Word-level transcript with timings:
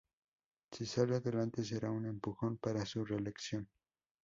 Si 0.71 0.83
sale 0.87 1.13
adelante 1.17 1.63
será 1.63 1.91
un 1.91 2.07
empujón 2.07 2.57
para 2.57 2.87
su 2.87 3.05
reelección. 3.05 3.69